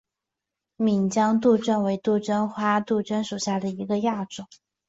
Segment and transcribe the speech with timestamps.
[0.77, 4.47] 岷江杜鹃为杜鹃花科杜鹃属下的一个亚种。